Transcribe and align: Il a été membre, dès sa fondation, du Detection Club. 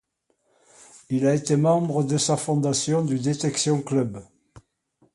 Il 1.11 1.27
a 1.27 1.35
été 1.35 1.55
membre, 1.57 2.03
dès 2.03 2.17
sa 2.17 2.35
fondation, 2.35 3.05
du 3.05 3.19
Detection 3.19 3.83
Club. 3.83 4.23